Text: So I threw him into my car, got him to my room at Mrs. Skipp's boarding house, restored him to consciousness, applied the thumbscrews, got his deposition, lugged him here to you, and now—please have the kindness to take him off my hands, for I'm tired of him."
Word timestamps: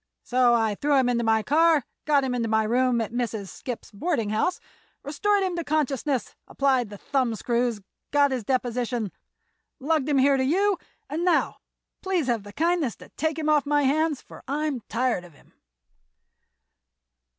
So 0.23 0.55
I 0.55 0.73
threw 0.73 0.95
him 0.97 1.09
into 1.09 1.23
my 1.23 1.43
car, 1.43 1.85
got 2.05 2.23
him 2.23 2.33
to 2.33 2.47
my 2.47 2.63
room 2.63 2.99
at 3.01 3.11
Mrs. 3.11 3.49
Skipp's 3.49 3.91
boarding 3.91 4.31
house, 4.31 4.59
restored 5.03 5.43
him 5.43 5.55
to 5.57 5.63
consciousness, 5.63 6.33
applied 6.47 6.89
the 6.89 6.97
thumbscrews, 6.97 7.81
got 8.09 8.31
his 8.31 8.43
deposition, 8.43 9.11
lugged 9.79 10.09
him 10.09 10.17
here 10.17 10.37
to 10.37 10.43
you, 10.43 10.79
and 11.07 11.23
now—please 11.23 12.25
have 12.25 12.41
the 12.41 12.51
kindness 12.53 12.95
to 12.95 13.09
take 13.09 13.37
him 13.37 13.47
off 13.47 13.67
my 13.67 13.83
hands, 13.83 14.23
for 14.23 14.43
I'm 14.47 14.79
tired 14.89 15.23
of 15.23 15.35
him." 15.35 15.53